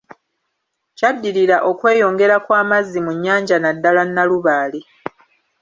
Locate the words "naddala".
3.59-4.01